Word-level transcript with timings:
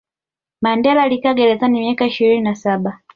mandela 0.61 1.03
alikaa 1.03 1.33
gerezani 1.33 1.79
miaka 1.79 2.05
ishirini 2.05 2.41
na 2.41 2.55
saba 2.55 2.99